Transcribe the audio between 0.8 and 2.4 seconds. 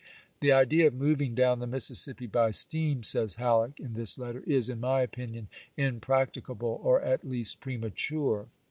of moving down the Mississippi